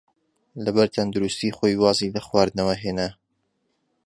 [0.63, 3.09] لەبەر تەندروستیی خۆی وازی لە خواردنەوە هێنا.